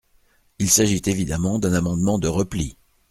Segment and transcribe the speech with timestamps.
[0.57, 2.75] Il s’agit évidemment d’un amendement de repli.